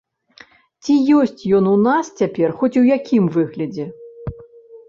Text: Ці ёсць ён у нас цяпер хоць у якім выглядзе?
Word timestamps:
Ці 0.85 0.93
ёсць 1.19 1.41
ён 1.59 1.69
у 1.71 1.75
нас 1.87 2.05
цяпер 2.21 2.57
хоць 2.63 2.73
у 2.81 2.85
якім 2.97 3.23
выглядзе? 3.37 3.85